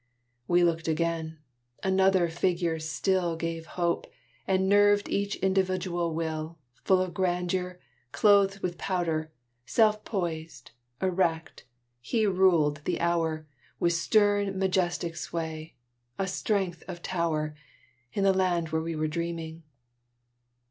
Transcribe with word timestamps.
We 0.47 0.63
looked 0.63 0.87
again: 0.87 1.37
another 1.83 2.27
figure 2.27 2.79
still 2.79 3.35
Gave 3.35 3.67
hope, 3.77 4.07
and 4.47 4.67
nerved 4.67 5.07
each 5.09 5.35
individual 5.35 6.15
will 6.15 6.57
Full 6.85 6.99
of 6.99 7.13
grandeur, 7.13 7.79
clothed 8.11 8.61
with 8.61 8.79
power, 8.79 9.31
Self 9.63 10.03
poised, 10.03 10.71
erect, 11.03 11.65
he 11.99 12.25
ruled 12.25 12.81
the 12.85 12.99
hour 12.99 13.45
With 13.79 13.93
stern, 13.93 14.57
majestic 14.57 15.15
sway 15.15 15.75
of 16.17 16.31
strength 16.31 16.81
a 16.87 16.95
tower, 16.95 17.53
In 18.11 18.23
the 18.23 18.33
land 18.33 18.69
where 18.69 18.81
we 18.81 18.95
were 18.95 19.07
dreaming. 19.07 19.61